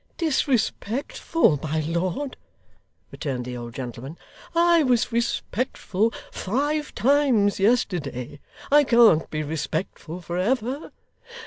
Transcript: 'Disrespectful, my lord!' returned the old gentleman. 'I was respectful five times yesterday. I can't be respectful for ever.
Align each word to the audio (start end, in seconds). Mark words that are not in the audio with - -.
'Disrespectful, 0.17 1.59
my 1.61 1.79
lord!' 1.81 2.35
returned 3.11 3.45
the 3.45 3.55
old 3.55 3.75
gentleman. 3.75 4.17
'I 4.55 4.81
was 4.81 5.11
respectful 5.11 6.11
five 6.31 6.95
times 6.95 7.59
yesterday. 7.59 8.39
I 8.71 8.83
can't 8.83 9.29
be 9.29 9.43
respectful 9.43 10.19
for 10.19 10.39
ever. 10.39 10.91